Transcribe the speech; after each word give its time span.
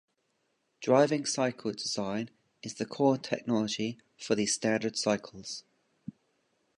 Driving 0.79 1.25
cycle 1.27 1.73
design 1.73 2.31
is 2.63 2.73
the 2.73 2.87
core 2.87 3.19
technology 3.19 3.99
for 4.17 4.33
these 4.33 4.51
standard 4.55 4.97
cycles. 4.97 5.63